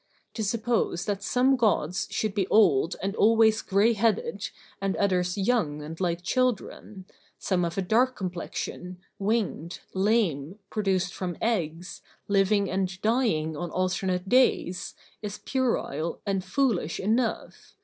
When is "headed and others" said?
3.93-5.37